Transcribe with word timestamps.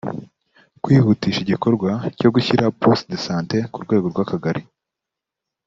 kwihutisha 0.83 1.39
igikorwa 1.45 1.89
cyo 2.19 2.29
gushyira 2.35 2.73
poste 2.81 3.07
de 3.11 3.17
sant 3.25 3.51
ku 3.71 3.77
rwego 3.85 4.05
rw 4.13 4.19
akagali 4.23 4.61